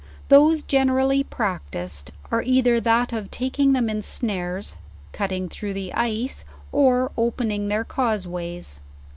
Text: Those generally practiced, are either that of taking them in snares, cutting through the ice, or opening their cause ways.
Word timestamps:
Those 0.29 0.63
generally 0.63 1.23
practiced, 1.23 2.09
are 2.31 2.41
either 2.41 2.79
that 2.79 3.13
of 3.13 3.29
taking 3.29 3.73
them 3.73 3.87
in 3.87 4.01
snares, 4.01 4.75
cutting 5.11 5.47
through 5.47 5.75
the 5.75 5.93
ice, 5.93 6.43
or 6.71 7.11
opening 7.15 7.67
their 7.67 7.83
cause 7.83 8.25
ways. 8.27 8.79